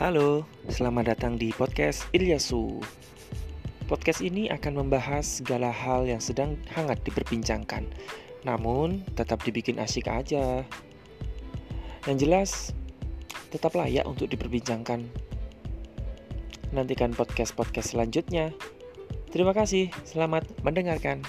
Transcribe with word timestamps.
Halo, 0.00 0.48
selamat 0.72 1.12
datang 1.12 1.36
di 1.36 1.52
podcast 1.52 2.08
Ilyasu. 2.16 2.80
Podcast 3.84 4.24
ini 4.24 4.48
akan 4.48 4.80
membahas 4.80 5.44
segala 5.44 5.68
hal 5.68 6.08
yang 6.08 6.24
sedang 6.24 6.56
hangat 6.72 7.04
diperbincangkan, 7.04 7.84
namun 8.40 9.04
tetap 9.12 9.44
dibikin 9.44 9.76
asik 9.76 10.08
aja. 10.08 10.64
Yang 12.08 12.16
jelas, 12.16 12.50
tetap 13.52 13.76
layak 13.76 14.08
untuk 14.08 14.32
diperbincangkan. 14.32 15.04
Nantikan 16.72 17.12
podcast-podcast 17.12 17.92
selanjutnya. 17.92 18.56
Terima 19.28 19.52
kasih, 19.52 19.92
selamat 20.08 20.48
mendengarkan. 20.64 21.20